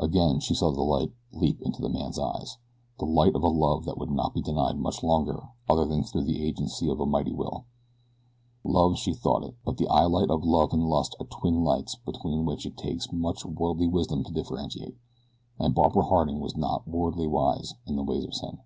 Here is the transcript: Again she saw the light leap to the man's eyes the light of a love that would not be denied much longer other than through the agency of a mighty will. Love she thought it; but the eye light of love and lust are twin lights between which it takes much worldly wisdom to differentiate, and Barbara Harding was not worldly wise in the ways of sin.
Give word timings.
Again 0.00 0.40
she 0.40 0.52
saw 0.52 0.72
the 0.72 0.82
light 0.82 1.12
leap 1.30 1.60
to 1.62 1.80
the 1.80 1.88
man's 1.88 2.18
eyes 2.18 2.58
the 2.98 3.04
light 3.06 3.36
of 3.36 3.44
a 3.44 3.48
love 3.48 3.84
that 3.84 3.98
would 3.98 4.10
not 4.10 4.34
be 4.34 4.42
denied 4.42 4.76
much 4.78 5.00
longer 5.04 5.50
other 5.68 5.84
than 5.84 6.02
through 6.02 6.24
the 6.24 6.42
agency 6.44 6.90
of 6.90 6.98
a 6.98 7.06
mighty 7.06 7.32
will. 7.32 7.66
Love 8.64 8.96
she 8.98 9.14
thought 9.14 9.44
it; 9.44 9.54
but 9.64 9.76
the 9.76 9.86
eye 9.86 10.06
light 10.06 10.28
of 10.28 10.42
love 10.42 10.72
and 10.72 10.88
lust 10.90 11.14
are 11.20 11.26
twin 11.26 11.62
lights 11.62 11.94
between 11.94 12.44
which 12.44 12.66
it 12.66 12.76
takes 12.76 13.12
much 13.12 13.44
worldly 13.44 13.86
wisdom 13.86 14.24
to 14.24 14.32
differentiate, 14.32 14.96
and 15.60 15.72
Barbara 15.72 16.02
Harding 16.02 16.40
was 16.40 16.56
not 16.56 16.88
worldly 16.88 17.28
wise 17.28 17.74
in 17.86 17.94
the 17.94 18.02
ways 18.02 18.24
of 18.24 18.34
sin. 18.34 18.58